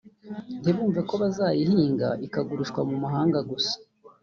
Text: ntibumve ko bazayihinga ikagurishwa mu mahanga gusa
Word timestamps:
ntibumve 0.61 1.01
ko 1.09 1.13
bazayihinga 1.21 2.07
ikagurishwa 2.25 2.81
mu 2.89 2.95
mahanga 3.03 3.39
gusa 3.49 3.75